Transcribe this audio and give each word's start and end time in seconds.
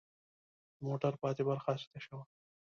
د 0.75 0.77
موټر 0.87 1.13
پاتې 1.21 1.41
برخه 1.49 1.69
هسې 1.73 1.87
تشه 1.93 2.13
وه. 2.17 2.23